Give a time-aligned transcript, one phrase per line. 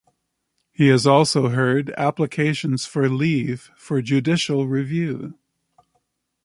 [0.71, 5.37] He has also heard applications for leave for judicial review.